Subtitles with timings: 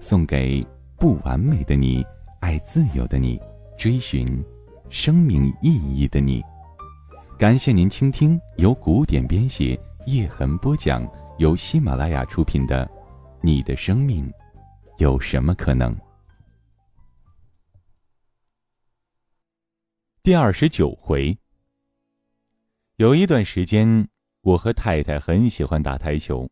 [0.00, 0.64] 送给
[0.96, 2.04] 不完美的你，
[2.40, 3.38] 爱自由的你，
[3.76, 4.26] 追寻
[4.88, 6.42] 生命意义的你。
[7.38, 11.06] 感谢您倾听由古典编写、叶痕播讲、
[11.38, 12.86] 由喜马拉雅出品的
[13.42, 14.30] 《你的生命
[14.96, 15.94] 有什么可能》
[20.22, 21.36] 第二十九回。
[22.96, 24.08] 有一段时间，
[24.40, 26.48] 我和太太很喜欢打台球，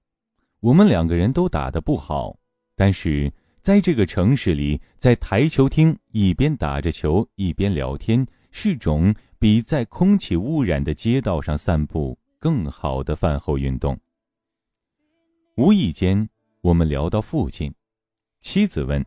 [0.60, 2.34] 我们两个人都打得不好，
[2.78, 9.14] 但是在这个城市里，在台球厅一边打着球一边聊天，是种。
[9.40, 13.96] 比在空气污染的街道上散步更好的饭后运动。
[15.56, 16.28] 无意间，
[16.60, 17.72] 我们聊到父亲，
[18.40, 19.06] 妻子问：“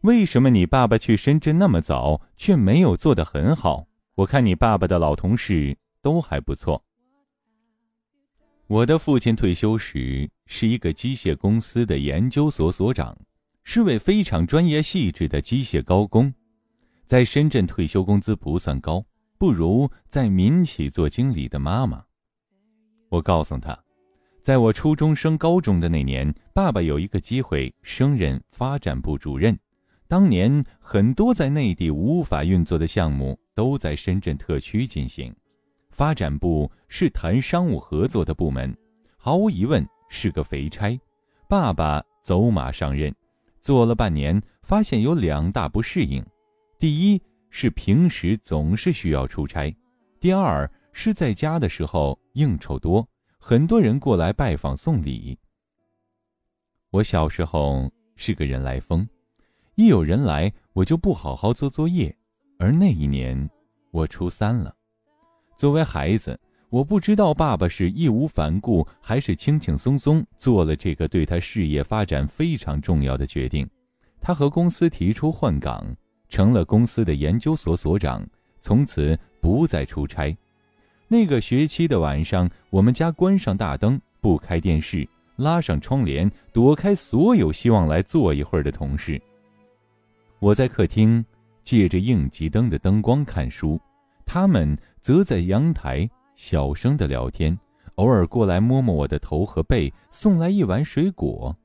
[0.00, 3.86] 为什么你爸爸去深圳那么早，却没有做得很好？
[4.14, 6.82] 我看你爸爸的老同事都还不错。”
[8.68, 13.16] 我的父亲退休时是一个机械公司的研究所所长，
[13.62, 16.34] 是位非常专业细致的机械高工，
[17.04, 19.04] 在深圳退休工资不算高。
[19.38, 22.02] 不如在民企做经理的妈妈。
[23.10, 23.78] 我告诉他，
[24.42, 29.56] 在我初中升高中的那年，爸爸有一个机会升任发展部主任。
[30.08, 35.32] 当年很多在内地无法运作的项目都在深圳特区进行。
[35.96, 38.76] 发展部是谈商务合作的部门，
[39.16, 41.00] 毫无疑问是个肥差。
[41.48, 43.10] 爸爸走马上任，
[43.62, 46.22] 做了半年，发现有两大不适应：
[46.78, 49.74] 第一，是平时总是需要出差，
[50.20, 53.08] 第二是在家的时候应酬多，
[53.38, 55.38] 很多人过来拜访送礼。
[56.90, 59.08] 我小时候是个人来疯，
[59.76, 62.14] 一有人来我就不好好做作业，
[62.58, 63.48] 而那一年
[63.92, 64.76] 我初三了。
[65.56, 73.68] 作为孩子，我不知道爸爸是义无反顾还是轻轻松松做了这个对他事业发展非常重要的决定，
[74.20, 75.84] 他和公司提出换岗。
[76.28, 78.26] 成了公司的研究所所长，
[78.60, 80.36] 从此不再出差。
[81.06, 89.22] 那个学期的晚上，我们家关上大灯，不开电视，拉上窗帘，躲开所有希望来坐一会儿的同事。
[90.40, 91.24] 我在客厅
[91.62, 93.80] 借着应急灯的灯光看书，
[94.26, 97.56] 他们则在阳台小声的聊天，
[97.94, 101.56] 偶尔过来摸摸我的头和背，送来一碗水果。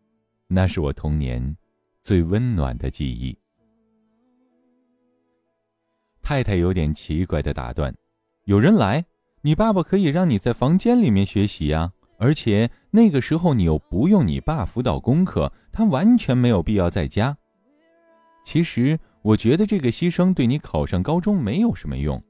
[0.48, 1.58] 那是我童年
[2.04, 3.36] 最温暖的记忆。
[6.22, 7.92] 太太有点奇怪的打断
[8.46, 9.04] ：“有人来，
[9.42, 17.36] 你爸爸可以让你在房间里面学习呀，而且那个时候你又不用你爸辅导功课，他完全没有必要在家。
[18.46, 22.24] 其实我觉得这个牺牲对你考上高中没有什么用。”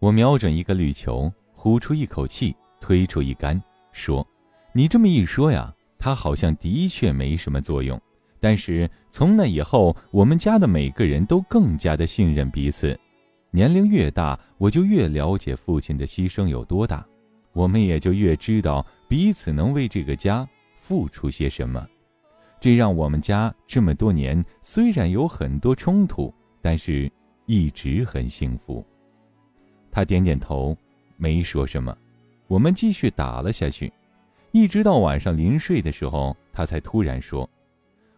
[0.00, 3.62] 我瞄准一个绿球，呼出一口气，推出一杆，
[3.92, 4.26] 说
[4.72, 8.00] ：“你这么一说呀，他好像的确没什么作用。”
[8.40, 12.98] 但是从那以后，我们家的每个人都更加的信任彼此。
[13.50, 17.06] 年龄越大，我就越了解父亲的牺牲有多大，
[17.52, 21.86] 我们也就越知道彼此能为这个家付出些什么。
[22.58, 27.12] 这让我们家这么多年虽然有很多冲突，但是
[27.44, 28.82] 一直很幸福。
[29.90, 30.76] 他点点头，
[31.16, 31.96] 没说什么。
[32.46, 33.92] 我们继续打了下去，
[34.52, 37.48] 一直到晚上临睡的时候，他才突然说。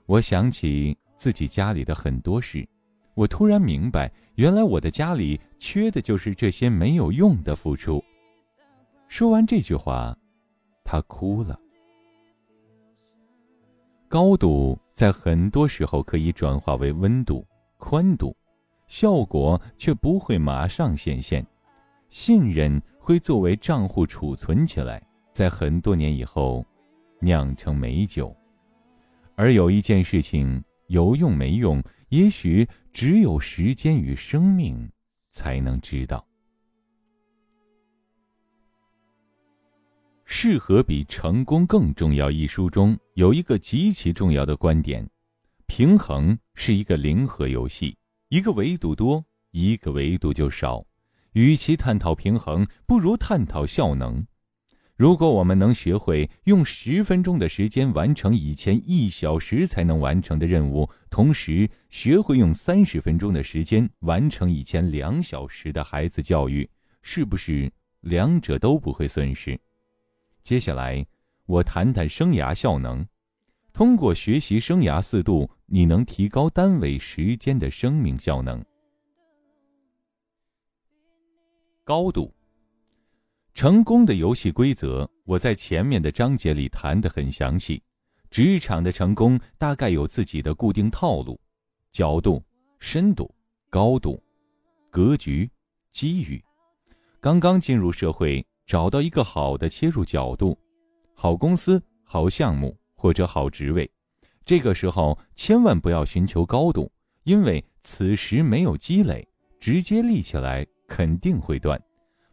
[0.06, 2.66] 我想起自己家里的很多事，
[3.14, 8.02] 我突然明白，原来我的家里缺的就是这些没有用的付出。
[9.08, 10.16] 说完这句话，
[10.84, 11.58] 他哭了。
[14.08, 17.46] 高度在很多时候可以转化为温度、
[17.78, 18.36] 宽度，
[18.86, 21.46] 效果却不会马上显现。
[22.12, 26.62] 信任会作为账户储存起来，在很多年以后，
[27.20, 28.36] 酿成美酒。
[29.34, 34.86] 而有一件事情有用没用，也许只有时间与生命
[35.30, 36.22] 才能知道。
[40.26, 45.08] 适合比成功更重要一书中有一个极其重要的观点：
[45.66, 47.96] 平衡是一个零和游戏，
[48.28, 50.84] 一个维度多，一个维度就少。
[51.32, 54.26] 与其探讨平衡，不如探讨效能。
[54.96, 66.68] 如果我们能学会用十分钟的时间完成以前一小时才能完成的任务，同时学会用三十分钟的时间完成以前两小时的孩子教育，
[67.02, 69.58] 是不是两者都不会损失？
[70.44, 71.04] 接下来，
[71.46, 73.04] 我谈谈生涯效能。
[73.72, 78.62] 通过学习生涯四度，你能提高单位时间的生命效能。
[81.84, 82.32] 高度。
[83.54, 87.82] 成功的游戏规则，我在前面的章节里谈得很详细。
[88.30, 91.38] 职场的成功大概有自己的固定套路：
[91.90, 92.42] 角度、
[92.78, 93.34] 深度、
[93.68, 94.22] 高度、
[94.90, 95.50] 格局、
[95.90, 96.42] 机遇。
[97.20, 100.56] 刚刚进入社会，找到一个好的切入角度，
[101.14, 103.90] 好公司、好项目或者好职位。
[104.44, 106.90] 这个时候千万不要寻求高度，
[107.24, 109.28] 因为此时没有积累，
[109.60, 111.80] 直接立起来肯定会断。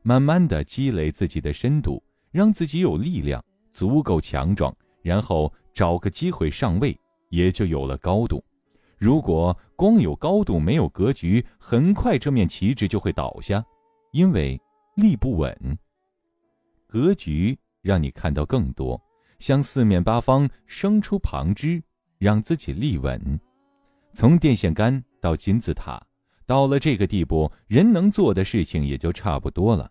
[0.01, 3.41] 慢慢的积累自己的深度，让自己有力量，
[3.71, 8.43] 足够强壮，然后找个机会上位，也就有了高度。
[8.97, 13.63] 如果光有高度没有格局，很快这面旗帜就会倒下，
[14.11, 14.59] 因为
[14.97, 15.77] 立不稳。
[16.85, 19.01] 格局让你看到更多，
[19.39, 21.81] 向四面八方生出旁枝，
[22.17, 23.39] 让自己立稳。
[24.13, 26.08] 从电线杆到金字塔。
[26.49, 29.87] 到了这个地步，人能做的事情也就差不多了。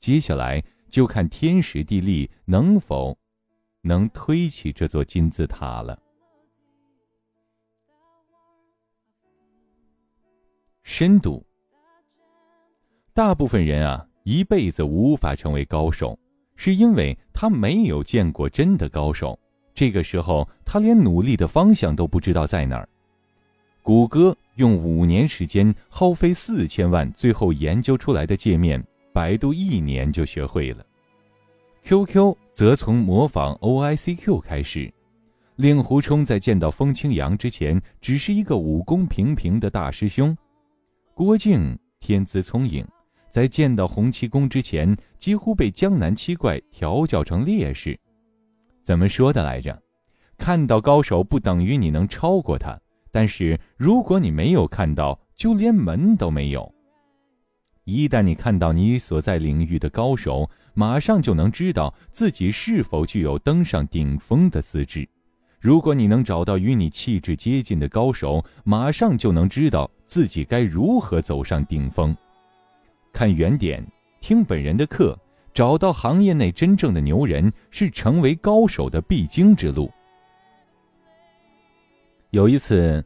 [0.00, 3.16] 接下来就看天时地利能否
[3.82, 5.96] 能推起这座金字塔了。
[10.82, 11.46] 深度，
[13.14, 16.18] 大部分人啊，一辈子无法成为高手，
[16.56, 19.38] 是因为他没有见过真的高手。
[19.72, 22.88] 这个时候，他连努力的方向都不知道在哪儿。
[23.82, 28.82] 谷歌用五年时间，耗费四千万，最后研究出来的界面，
[29.12, 30.84] 百度一年就学会了。
[31.82, 34.92] QQ 则从模仿 OICQ 开始。
[35.56, 40.36] 令狐冲在见到风清扬之前，只是一个武功平平的大师兄。
[41.12, 42.86] 郭靖天资聪颖，
[43.30, 47.98] 在见到洪七公之前，几乎被江南七怪调教成烈士。
[48.82, 49.78] 怎么说的来着？
[50.38, 52.78] 看到高手不等于你能超过他。
[53.10, 56.72] 但是，如果你没有看到，就连门都没有。
[57.84, 65.08] 一旦你看到你所在领域的高手，马上就能知道自己是否具有登上顶峰的资质。
[65.58, 72.16] 如果你能找到与你气质接近的高手，马上就能知道自己该如何走上顶峰。
[73.12, 73.84] 看原点，
[74.20, 75.18] 听本人的课，
[75.52, 79.90] 找到行业内真正的牛人，是成为高手的必经之路。
[82.30, 83.04] 有一次，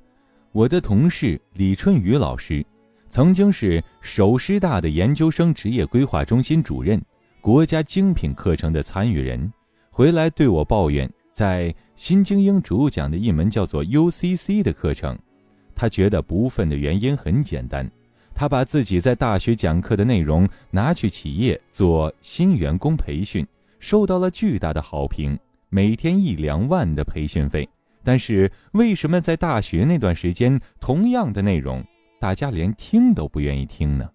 [0.53, 2.62] 我的同事李春雨老师，
[3.09, 7.03] 曾经是首师大的研究生职业规划中心主任，
[7.41, 9.50] 国家精品课程的参与人，
[9.91, 15.19] 回来对我抱怨，在新精英主讲的一门叫做 UCC 的课程，
[15.75, 17.91] 他觉得不忿的原因很简单，
[18.35, 23.47] 他把自己在大学讲课的内容拿去企业做新员工培训，
[23.79, 25.38] 受到了巨大的好评，
[25.70, 27.67] 每天一两万的培训费。
[28.05, 31.83] 但是为什么在大学那段时间，同样的内容，
[32.21, 34.09] 大家连听都不愿意听呢？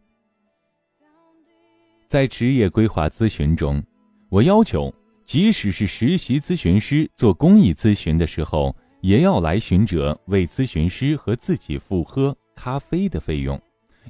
[2.08, 3.84] 在职业规划咨询中，
[4.30, 4.94] 我要求，
[5.26, 13.60] 即使是实习咨询师做公益咨询的时候，也要来询者为咨询师和自己付喝咖啡的费用，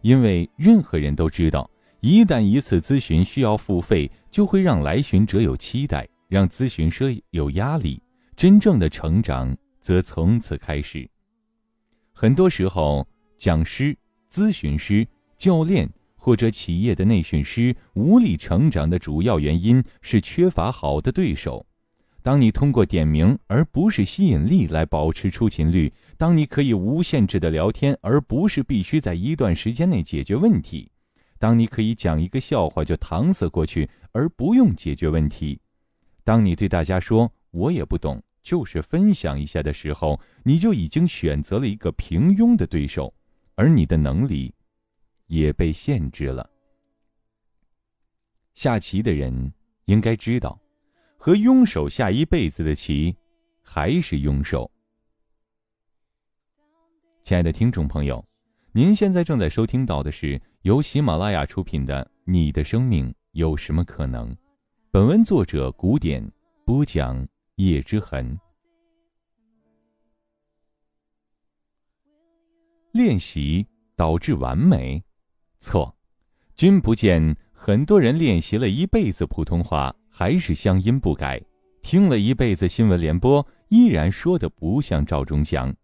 [0.02, 1.70] 因为任何人都知道，
[2.02, 8.02] 一旦一次咨询需要付费，就会让来询者有期待，让咨询师有压力，
[8.36, 9.56] 真正的成长。
[9.90, 11.10] 则从此开始。
[12.14, 13.08] 很多时候，
[13.40, 13.98] 讲师、
[14.32, 21.66] 咨询师、教练或者企业的内训师无力成长的主要原因是缺乏好的对手。
[22.22, 30.92] 当你通过点名而不是吸引力来保持出勤率，当你可以无限制的聊天而不是必须在一段时间内解决问题，
[31.40, 35.60] 当你可以讲一个笑话就搪塞过去而不用解决问题，
[36.24, 38.22] 当你对大家说“我也不懂”。
[38.42, 43.14] 就是分享一下的时候，你就已经选择了一个平庸的对手，
[43.56, 44.54] 而你的能力
[45.28, 46.50] 也被限制了。
[48.54, 49.54] 下棋的人
[49.86, 50.60] 应该知道，
[51.18, 53.16] 和庸手下一辈子的棋，
[53.62, 54.70] 还是庸手。
[57.24, 58.26] 亲爱的听众朋友，
[58.72, 64.34] 您现在正在收听到的是由喜马拉雅出品的《你的生命有什么可能》，
[64.92, 66.26] 本文作者古典
[66.66, 67.28] 播讲。
[67.60, 68.40] 叶之痕。
[72.94, 75.04] 练习导致完美？
[75.60, 75.94] 错，
[76.56, 81.42] 君不见很多人练习了一辈子普通话，还是乡音不改，
[81.82, 85.76] 听了一辈子新闻联播，依然说的不像赵忠祥。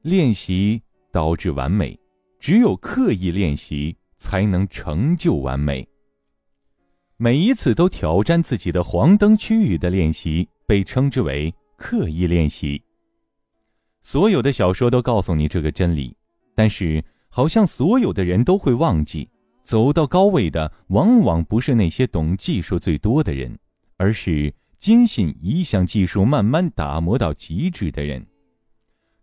[0.00, 2.00] 练习导致完美，
[2.38, 5.86] 只有刻意练习才能成就完美。
[7.22, 12.82] 每一次都挑战自己的黄灯区域的练习，被称之为刻意练习。
[14.00, 16.16] 所有的小说都告诉你这个真理，
[16.54, 19.28] 但是好像所有的人都会忘记，
[19.62, 23.54] 走到高位的往往不是那些懂技术最多的人，
[23.98, 28.26] 而是坚信一项技术慢慢打磨到极致的人。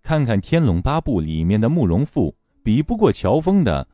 [0.04, 3.88] 看看《天龙八部》里面的慕容复，比不过乔峰的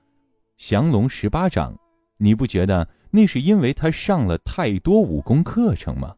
[0.58, 1.74] 降龙十八掌，
[2.18, 6.16] 你不觉得那是因为他上了太多武功课程吗？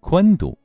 [0.00, 0.56] 宽度，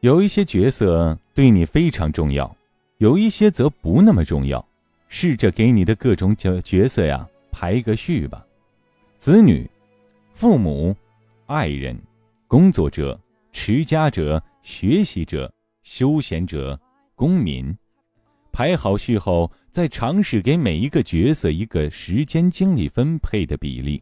[0.00, 2.56] 有一些角色对你非常重要，
[2.96, 4.66] 有一些则不那么重要。
[5.10, 8.46] 试着给你的各种角角色呀排个序吧，
[9.18, 9.70] 子女。
[10.32, 10.96] 父母、
[11.44, 12.00] 爱人、
[12.46, 13.20] 工作者、
[13.52, 16.80] 持家者、学习者、休闲者、
[17.18, 17.76] 公民，
[18.52, 24.00] 排好序后，再尝试给每一个角色一个时间精力分配的比例。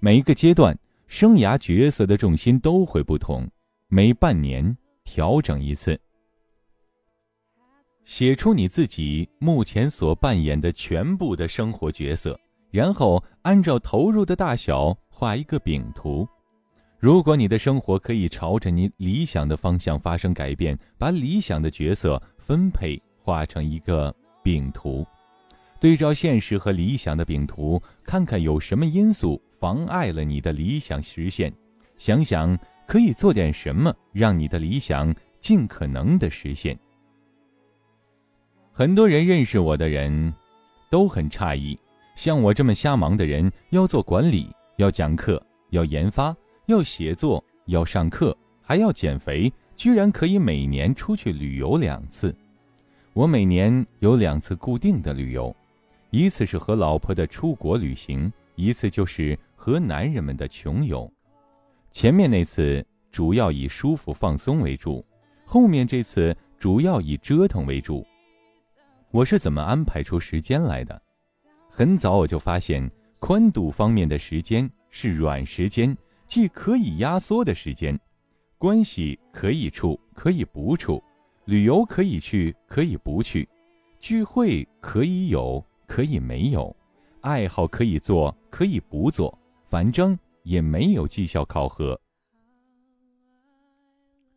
[0.00, 3.48] 每一个阶段，生涯角色的重心都会不同，
[3.88, 5.98] 每半年调整一次。
[8.04, 12.38] 写出你自己目前所扮演的全部的生活角色。
[12.70, 16.28] 然后按照投入的大小画一个饼图。
[16.98, 25.06] 如果你的生活可以朝着你理想的方向发生改变，把理想的角色分配画成一个饼图，
[25.78, 31.52] 对照现实和理想的饼图，看看有什么因素妨碍了你的理想实现，
[31.96, 36.76] 想想可以做点什么让你的理想尽可能的实现。
[38.72, 40.34] 很多人认识我的人，
[40.90, 41.78] 都很诧异。
[42.16, 52.34] 像我这么瞎忙的人，要做管理，要讲课，要研发，要写作，要上课，还要减肥，居然可以每年出去旅游两次。
[53.12, 55.54] 我每年有两次固定的旅游，
[56.10, 61.10] 一次是和老婆的出国旅行，一次就是和男人们的穷游。
[61.90, 65.04] 前面那次主要以舒服放松为主，
[65.44, 68.06] 后面这次主要以折腾为主。
[69.10, 71.02] 我是怎么安排出时间来的？
[71.68, 75.94] 很早我就发现，宽度方面的时间是软时间，
[76.26, 77.98] 即可以压缩的时间。
[78.62, 81.02] 关系可以处，可以不处；
[81.46, 83.44] 旅游可以去，可以不去；
[83.98, 86.72] 聚会可以有，可以没有；
[87.22, 89.36] 爱好可以做，可以不做。
[89.68, 92.00] 反正也没有绩效考核。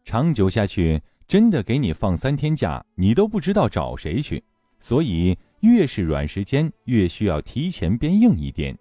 [0.03, 4.43] 长久下去，真的给你放三天假，你都不知道找谁去。
[4.79, 5.37] 所以。
[5.61, 8.77] 越是软时间，越需要提前变硬一点。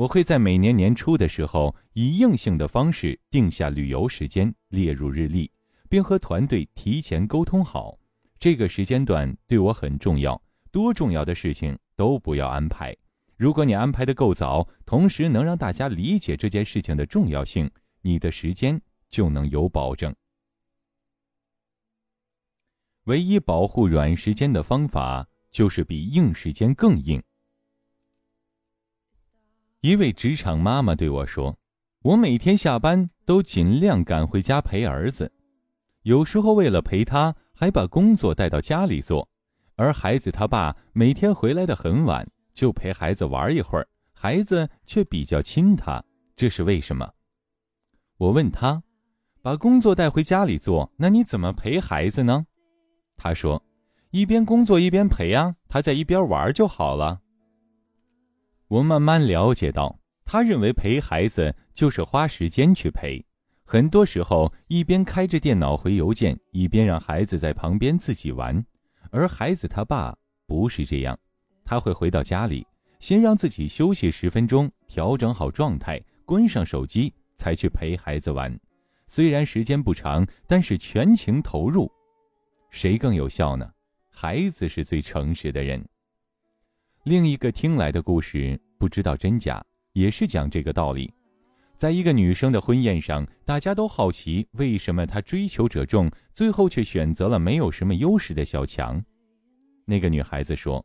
[0.00, 5.52] 我会在每年年初的时候，以硬性的方式定下旅游时间，列入日历，
[5.90, 7.98] 并和团队提前沟通好。
[8.38, 10.42] 这个时间段对我很重要，
[10.72, 12.96] 多重要的事情都不要安排。
[13.36, 18.80] 如果你安排的够早，同时能让大家理解这件事情的重要性，你的时间
[19.10, 20.16] 就能有保证。
[23.04, 25.26] 唯一保护软时间的方法。
[25.52, 27.20] 就是比硬时间更硬。
[29.82, 31.56] 一位职场妈妈对我说
[32.04, 35.32] ：“我每天下班都尽量赶回家陪儿子，
[36.02, 39.26] 有时候为了陪他，还把工作带到家里做。
[39.76, 46.04] 而孩子他爸每天回来的很晚，就陪孩子玩一会儿，孩子却比较亲他，
[46.36, 47.10] 这是为什么？”
[48.18, 48.82] 我问他
[49.40, 52.44] ：“把工作带回家里做，那你怎么陪孩子呢？”
[53.16, 53.64] 他说。
[54.10, 57.20] 一边工作一边陪啊，他在一边玩就好了。
[58.70, 63.20] 我慢慢了解到，他认为陪孩子就是花时间去陪，
[63.64, 68.64] 很多时候一边开着电脑回邮件，一边让孩子在旁边自己玩。
[69.10, 71.18] 而孩子他爸不是这样，
[71.64, 72.64] 他会回到家里，
[73.00, 78.56] 先让自己休息十分钟，调整好状态，关上手机，才去陪孩子玩。
[79.08, 81.90] 虽然时间不长，但是全情投入，
[82.70, 83.68] 谁更有效呢？
[84.10, 85.84] 孩子是最诚实的人。
[87.04, 89.64] 另一个听来的故事，不知道真假，
[89.94, 91.10] 也是讲这个道理。
[91.74, 99.02] 在一个女生的婚宴上，大家都好奇为什么她追求者众，最后却选择了没有什么优势的小强。
[99.86, 100.84] 那个女孩子说：“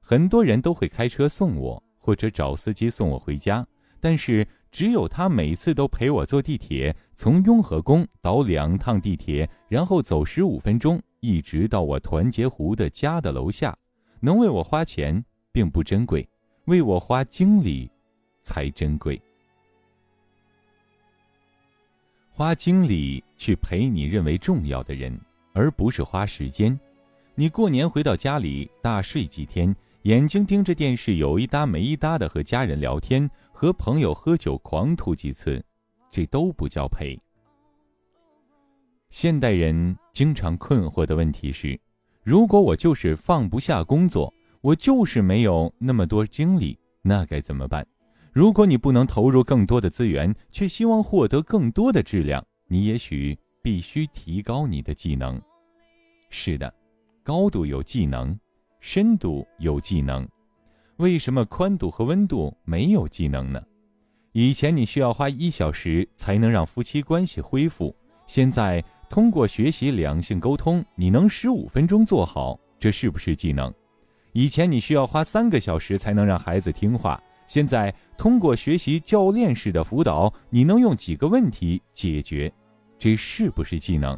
[0.00, 3.66] 很多人都会开车送我，或者找司机送我回家，
[4.00, 13.76] 但是只有他每次都陪我坐地铁，从雍和宫倒两趟地铁，然后走十五分钟，一直到我团结湖的家的楼下，
[14.20, 15.24] 能为我花钱
[15.56, 16.28] 并不珍贵，
[16.66, 17.90] 为我花精力
[18.42, 19.18] 才珍贵。
[22.30, 25.18] 花精力去陪你认为重要的人，
[25.54, 26.78] 而不是花时间。
[27.34, 33.26] 你过年回到家里大睡几天，眼睛盯着电视有一搭没一搭的和家人聊天。
[33.50, 35.64] 和朋友喝酒狂吐几次，
[36.10, 37.18] 这都不叫陪。
[39.08, 41.80] 现代人经常困惑的问题是：
[42.22, 44.30] 如果我就是放不下工作，
[44.66, 47.86] 我就是没有那么多精力，那该怎么办？
[48.32, 55.40] 如果你不能投入更多的资源，却希望获得更多的质量，你也许必须提高你的技能。
[56.30, 56.74] 是的，
[57.22, 58.36] 高度有技能，
[58.80, 60.28] 深度有技能。
[60.96, 63.62] 为什么宽度和温度没有技能呢？
[64.32, 67.94] 以前你需要花一小时才能让夫妻关系恢复，
[68.26, 73.72] 现在通过学习两性沟通，你能十五分钟做好，这是不是技能？
[74.36, 82.52] 以前你需要花三个小时才能让孩子听话，现在通过学习教练式的辅导，你能用几个问题解决，
[82.98, 84.14] 这是不是技能？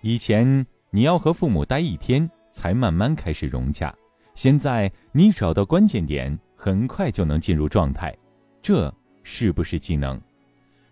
[0.00, 3.94] 以前你要和父母待一天才慢慢开始融洽。
[4.34, 8.16] 现在你找到关键点，很快就能进入状态，
[8.62, 8.90] 这
[9.22, 10.18] 是不是技能？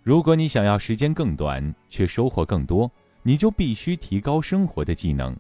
[0.03, 2.91] 如果你想要时间更短却收获更多，
[3.23, 5.35] 你就必须提高生活的技能。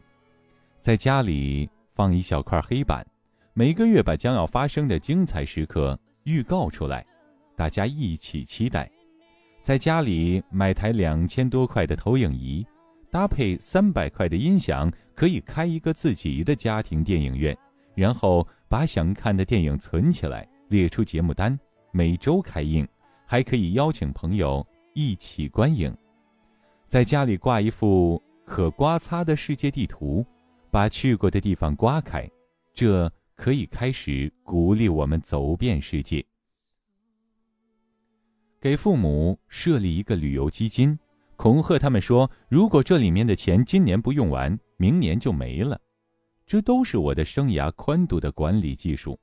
[0.88, 3.06] 在家里放一小块黑板，
[3.52, 7.04] 每个月把将要发生的精彩时刻预告出来，
[7.54, 8.90] 大家一起期待。
[9.62, 12.66] 在家里买台两千多块的投影仪，
[13.10, 17.54] 搭配三百块的音响，可以开一个自己的家庭电影院。
[17.94, 21.54] 然后把想看的电影存起来，列出节目单，
[21.92, 22.88] 每周开映，
[23.26, 25.94] 还可以邀请朋友一起观影。
[26.88, 30.24] 在家里挂一幅可刮擦的世界地图，
[30.70, 32.30] 把去过的地方刮开，
[32.72, 36.24] 这可以开始鼓励我们走遍世界。
[38.60, 40.98] 给父母设立一个旅游基金，
[41.36, 45.80] 恐吓他们说，如果这里面的钱今年不用完，明年就没了。
[46.44, 49.20] 这都是我的生涯宽度的管理技术。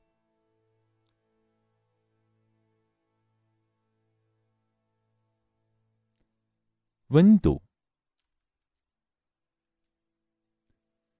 [7.08, 7.65] 温度。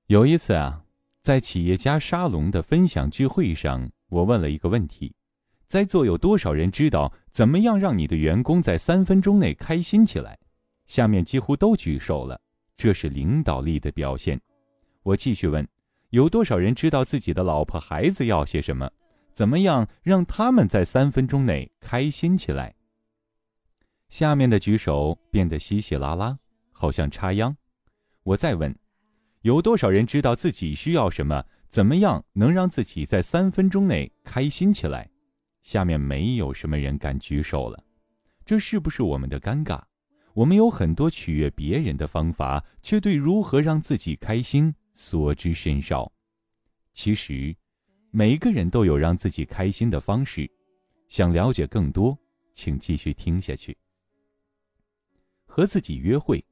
[0.09, 0.85] 有一次啊，
[1.21, 5.13] 在企业家沙龙的分享聚会上，我问了一个问题：
[5.67, 10.39] 在座有多少人知道怎么样让你的员工在三分钟内开心起来？
[10.87, 12.41] 下面几乎都举手了，
[12.77, 14.41] 这是领导力的表现。
[15.03, 15.67] 我继续问。
[16.11, 18.89] 有多少人知道自己的老婆孩子要些什么？
[19.33, 22.77] 怎么样让他们在三分钟内开心起来？
[24.09, 26.39] 下面的举手变得稀稀拉拉，
[26.71, 27.57] 好像插秧。
[28.23, 28.73] 我再问：
[29.47, 31.45] 有多少人知道自己需要什么？
[31.69, 35.09] 怎么样能让自己在三分钟内开心起来？
[35.63, 37.81] 下面没有什么人敢举手了。
[38.45, 39.81] 这是不是我们的尴尬？
[40.35, 44.75] 我们有很多取悦别人的方法，却对如何让自己开心。
[44.95, 46.11] 所知甚少。
[46.93, 47.55] 其实，
[48.11, 50.51] 每个人都有让自己开心的方式。
[51.07, 52.19] 想了解更多，
[52.53, 53.79] 请继续听下去。
[55.45, 56.45] 和自己约会。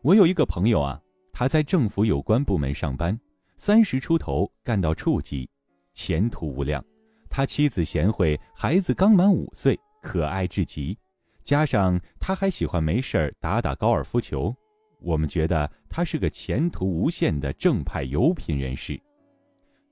[0.00, 1.01] 我有一个朋友啊，
[1.32, 3.18] 他在政府有关部门上班，
[3.56, 5.48] 三十出头，干到处级，
[5.94, 6.84] 前途无量。
[7.30, 10.96] 他妻子贤惠，孩子刚满五岁，可爱至极。
[11.42, 14.54] 加上他还喜欢没事儿打打高尔夫球。
[15.00, 19.00] 我们觉得他是个前途无限的正派有品人士。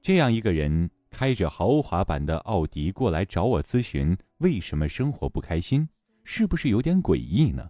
[0.02, 5.88] 这样一个人开着豪华版的奥迪过来找我咨询，为什么生活不开心？
[6.22, 7.68] 是不是有点诡异呢？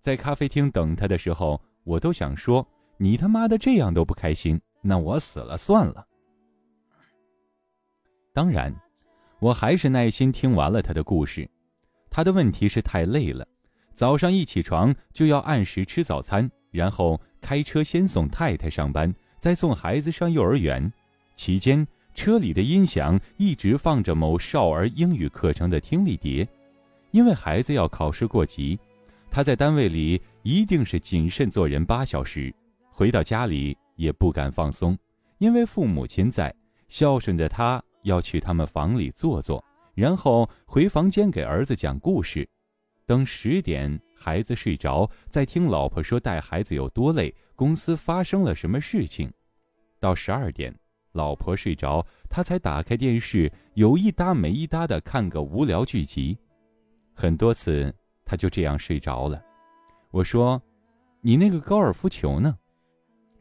[0.00, 2.66] 在咖啡厅等他的时候，我都想说
[2.98, 6.06] ：“你他妈的这样都不开心，那我死了算了。”
[8.34, 8.74] 当然，
[9.40, 11.48] 我还是耐心听完了他的故事。
[12.10, 13.46] 他的问题是太累了。
[13.94, 20.92] 早上一起床就要按时吃早餐，然后开车先送太太上班，再送孩子上幼儿园。
[21.36, 26.46] 期间车里的音响一直放着某少儿英语课程的听力碟，
[27.12, 28.78] 因为孩子要考试过级，
[29.30, 32.52] 他在单位里一定是谨慎做人八小时，
[32.90, 34.98] 回到家里也不敢放松，
[35.38, 36.54] 因为父母亲在，
[36.88, 39.62] 孝顺的他要去他们房里坐坐，
[39.94, 42.48] 然后回房间给儿子讲故事。
[43.06, 49.32] 等十点，孩子睡着，再听老婆说带孩子有多累，公司发生了什么事情。
[50.00, 50.74] 到十二点，
[51.12, 56.36] 老婆睡着，他才打开电视，有一搭没一搭的看个无聊剧集。
[57.14, 57.94] 很多次，
[58.28, 59.42] 他就这样睡着了。
[60.10, 60.60] 我说
[61.22, 62.54] ：“你那个高尔夫球呢？”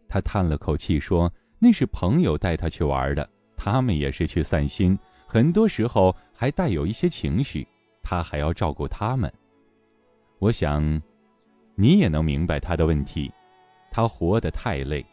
[0.08, 4.98] 他叹了口气说：“那是朋友带他去玩的，他们也是去散心，
[5.28, 7.68] 很多时候还带有一些情绪，
[8.02, 9.32] 他还要照顾他们。”
[10.40, 11.02] 我想，
[11.76, 13.30] 你也能明白他的问题，
[13.92, 15.06] 他活得太累，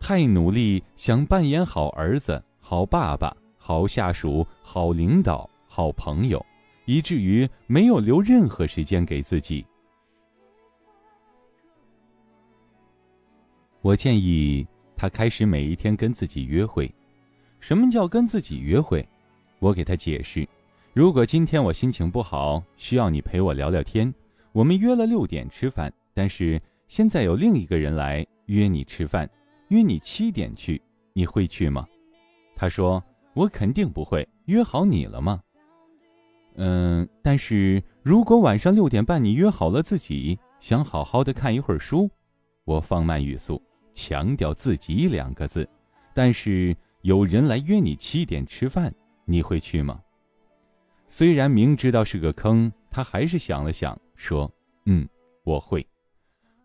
[0.00, 6.44] 太努力，想扮演好儿子、好爸爸、好下属、好领导、好朋友。
[6.84, 9.64] 以至于没有留任何时间给自己。
[13.80, 14.66] 我建议
[14.96, 16.92] 他开始每一天跟自己约会。
[17.60, 19.06] 什么叫跟自己约会？
[19.58, 20.46] 我给他解释：
[20.92, 24.12] 如果今天我心情不好，需要你陪我聊聊天，
[24.52, 29.28] 我们约了六点吃饭，但是现在有另一个人来约你吃饭，
[29.68, 30.80] 约你七点去，
[31.12, 31.86] 你会去吗？
[32.56, 33.02] 他说
[33.34, 34.26] ：“我肯定不会。
[34.46, 35.40] 约好你了吗？”
[36.56, 42.08] 嗯，但是如果晚上六点半你约好了自己想好好的看一会儿书，
[42.64, 43.60] 我放慢语速，
[43.92, 45.68] 强调“自己”两个字。
[46.14, 50.00] 但是有人来约你七点吃饭，你会去吗？
[51.08, 54.50] 虽然明知道是个坑，他还是想了想，说
[54.86, 55.08] ：“嗯，
[55.42, 55.84] 我会。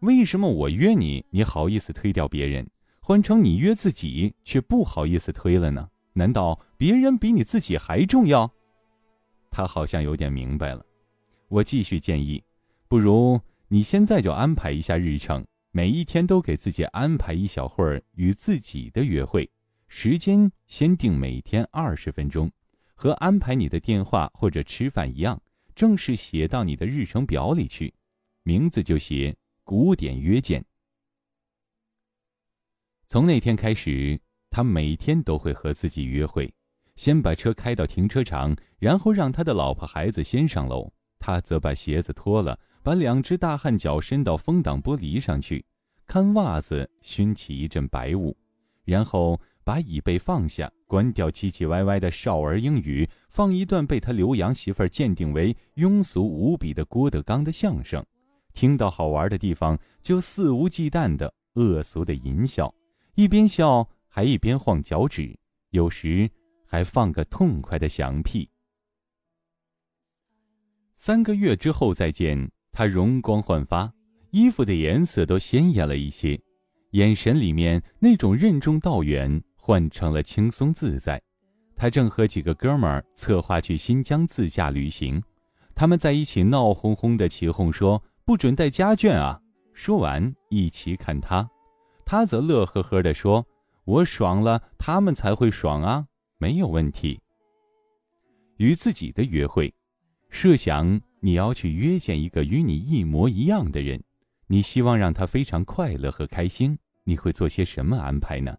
[0.02, 2.69] 为什么我约你，你好意思推掉别人？
[3.02, 5.89] 换成你约自己，却不好意思推了呢？
[6.13, 8.52] 难道别人比你自己还重要？”
[9.50, 10.86] 他好像有点明白了，
[11.48, 12.44] 我继续建议，
[12.88, 19.50] 不如你现在就安排一下日程，每一天都给自己安排一小会儿与自己的约会，
[19.88, 22.52] 时间先定每天二十分钟，
[22.94, 25.42] 和安排你的电话或者吃饭一样，
[25.76, 27.94] 正式写到你的日程表里去，
[28.44, 30.64] 名字就写“古典约见”。
[33.08, 34.20] 从那天开始，
[34.52, 36.52] 他每天都会和自己约会。
[37.00, 45.64] 先把车开到停车场，然后让他的老婆孩子先上楼，他则把鞋子脱了，把两只大汗脚伸到风挡玻璃上去，
[46.06, 48.36] 看袜子熏起一阵白雾，
[48.84, 58.06] 然后把椅背放下，关掉唧唧歪歪的少儿英语，放一段被他留洋媳妇鉴定为庸俗无比的郭德纲的相声，
[58.54, 62.76] 听到好玩的地方就肆无忌惮的恶俗的淫笑，
[63.16, 66.30] 一边笑还一边晃脚趾，有时。
[66.70, 68.48] 还放个痛快的响屁。
[70.96, 73.92] 三个月之后再见，他容光焕发，
[74.30, 76.40] 衣服的颜色都鲜艳了一些，
[76.92, 81.20] 眼神里面那种任重道远换成了轻松自在。
[81.76, 85.24] 他正和几个哥们儿策划去新疆自驾旅行，
[85.74, 89.42] 他们在一起闹哄哄的起哄说不准带家眷啊。
[89.74, 91.50] 说完一起看他，
[92.06, 93.48] 他则乐呵呵的说
[93.86, 96.06] ：“我爽了，他们才会爽啊。”
[96.39, 97.19] 没有问题。
[98.58, 99.71] 与自己的约会，
[100.30, 104.02] 设想你要去约见一个与你一模一样的人，
[104.47, 108.58] 你希望让他非常快乐和开心，你会做些什么安排呢？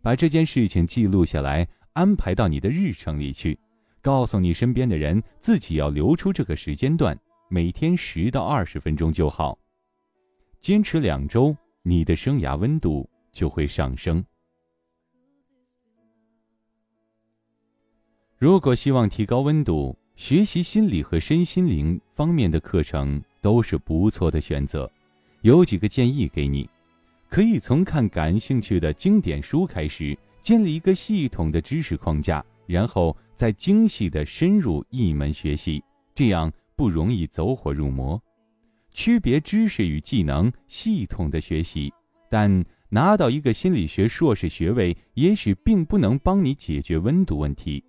[0.00, 3.58] 把这件事情记录下来，安排到你的日程里去，
[4.00, 7.18] 告诉你身边的人，自己要留出这个时间段，
[7.50, 9.58] 每天十到二十分钟就好。
[10.60, 14.24] 坚持两周，你的生涯温度就会上升。
[18.42, 24.90] 如果希望提高温度，学习心理和身心灵方面的课程都是不错的选择。
[25.42, 26.68] 有几个建议给你：
[27.28, 35.80] 可以从看感兴趣的经典书开始，建立一个系统的知识框架，然后再精细的深入一门学习，
[36.12, 38.20] 这样不容易走火入魔。
[38.90, 41.92] 区别知识与技能，系统的学习，
[42.28, 47.80] 但拿到一个心理学硕士学位，也许并不能帮你解决温度问题。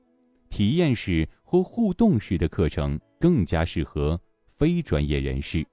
[0.54, 5.66] 体验式或互动式的课程更加适合非专业人士。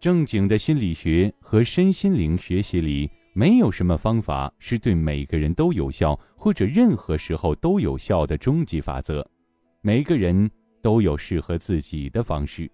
[0.00, 9.22] 正经的心理学和身心灵学习里，没有什么方法是对每个人都有效，或者任何时候都有效的终极法则。
[9.82, 10.50] 每个人
[10.80, 12.70] 都有适合自己的方式。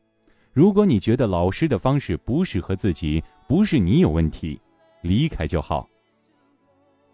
[0.53, 4.61] 如果你觉得老师的方式不适合自己，不是你有问题，
[5.03, 5.91] 离开就好。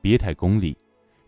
[0.03, 0.77] 别太功利。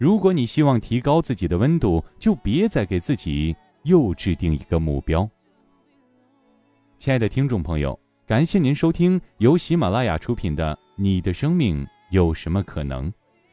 [0.02, 5.30] 如果你希望提高自己的温度，就别再给自己又制定一个目标。
[6.98, 13.08] 亲爱的听众朋友，感谢您收听由喜马拉雅出品的《你的生命有什么可能》，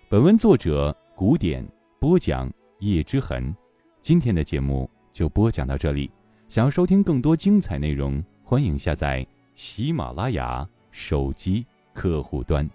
[0.09, 1.63] 本文作者古典
[1.99, 3.55] 播讲叶之痕。
[4.01, 6.09] 今天的节目就播讲到这里，
[6.47, 12.67] 想要收听更多精彩内容，欢迎下载喜马拉雅手机客户端。